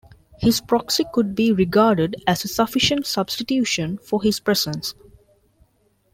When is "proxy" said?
0.61-1.03